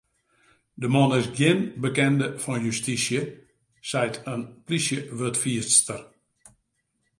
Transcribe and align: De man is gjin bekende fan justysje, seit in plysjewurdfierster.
De 0.81 0.87
man 0.93 1.11
is 1.19 1.27
gjin 1.37 1.59
bekende 1.83 2.27
fan 2.43 2.61
justysje, 2.67 3.21
seit 3.89 4.15
in 4.33 4.41
plysjewurdfierster. 4.65 6.01